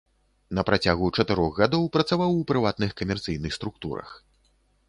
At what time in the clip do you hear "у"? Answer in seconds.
2.39-2.41